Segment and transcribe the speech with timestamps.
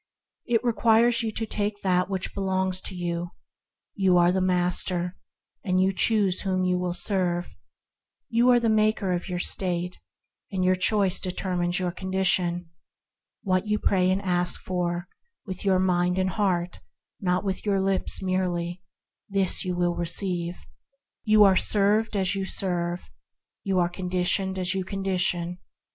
[0.47, 3.33] It only requires you to take what belongs to you.
[3.93, 5.15] You are the master,
[5.63, 7.55] and you choose whom you will serve.
[8.27, 9.99] You are the maker of your state,
[10.51, 12.71] and your choice determines your condition.
[13.43, 15.07] What you pray and ask for—
[15.45, 16.79] with your mind and heart,
[17.19, 18.81] not with your lips merely,
[19.29, 20.67] this you 162 THE HEAVENLY LIFE receive.
[21.25, 23.11] You are served as you serve.
[23.61, 25.59] You are conditioned as you condition.